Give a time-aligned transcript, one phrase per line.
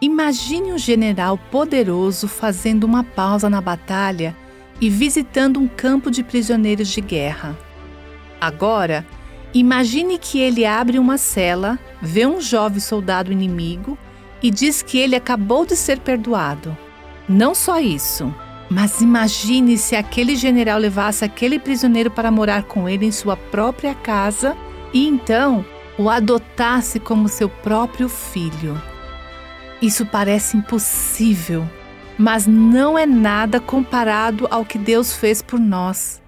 [0.00, 4.36] Imagine um general poderoso fazendo uma pausa na batalha
[4.78, 7.56] e visitando um campo de prisioneiros de guerra.
[8.38, 9.06] Agora,
[9.54, 13.96] imagine que ele abre uma cela, vê um jovem soldado inimigo
[14.42, 16.76] e diz que ele acabou de ser perdoado.
[17.26, 18.32] Não só isso,
[18.68, 23.94] mas imagine se aquele general levasse aquele prisioneiro para morar com ele em sua própria
[23.94, 24.54] casa
[24.92, 25.64] e então
[25.98, 28.78] o adotasse como seu próprio filho.
[29.80, 31.68] Isso parece impossível,
[32.16, 36.22] mas não é nada comparado ao que Deus fez por nós.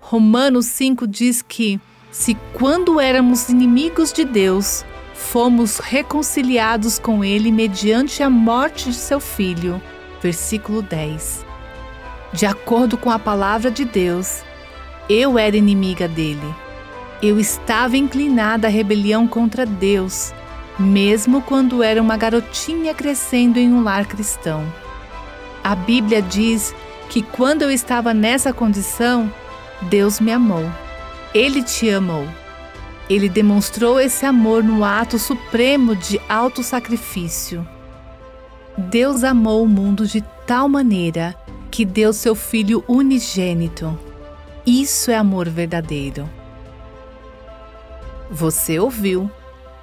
[0.00, 1.78] Romanos 5 diz que,
[2.10, 9.20] se quando éramos inimigos de Deus, fomos reconciliados com Ele mediante a morte de seu
[9.20, 9.80] Filho.
[10.22, 11.44] Versículo 10.
[12.32, 14.42] De acordo com a palavra de Deus,
[15.08, 16.54] eu era inimiga dele.
[17.22, 20.32] Eu estava inclinada à rebelião contra Deus
[20.78, 24.64] mesmo quando era uma garotinha crescendo em um lar cristão.
[25.64, 26.74] A Bíblia diz
[27.08, 29.32] que quando eu estava nessa condição,
[29.82, 30.70] Deus me amou.
[31.34, 32.26] Ele te amou.
[33.08, 37.66] Ele demonstrou esse amor no ato supremo de autossacrifício.
[38.76, 41.34] Deus amou o mundo de tal maneira
[41.70, 43.98] que deu seu Filho unigênito.
[44.66, 46.28] Isso é amor verdadeiro.
[48.30, 49.30] Você ouviu?